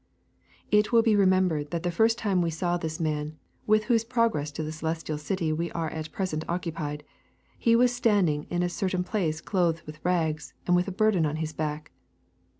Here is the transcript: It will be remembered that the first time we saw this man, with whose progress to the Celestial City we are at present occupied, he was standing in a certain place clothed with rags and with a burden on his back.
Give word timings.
It 0.71 0.91
will 0.91 1.03
be 1.03 1.15
remembered 1.15 1.69
that 1.69 1.83
the 1.83 1.91
first 1.91 2.17
time 2.17 2.41
we 2.41 2.49
saw 2.49 2.75
this 2.75 2.99
man, 2.99 3.37
with 3.67 3.83
whose 3.83 4.03
progress 4.03 4.49
to 4.53 4.63
the 4.63 4.71
Celestial 4.71 5.19
City 5.19 5.53
we 5.53 5.71
are 5.73 5.91
at 5.91 6.11
present 6.11 6.43
occupied, 6.49 7.03
he 7.59 7.75
was 7.75 7.93
standing 7.95 8.47
in 8.49 8.63
a 8.63 8.67
certain 8.67 9.03
place 9.03 9.41
clothed 9.41 9.83
with 9.85 10.03
rags 10.03 10.55
and 10.65 10.75
with 10.75 10.87
a 10.87 10.91
burden 10.91 11.23
on 11.27 11.35
his 11.35 11.53
back. 11.53 11.91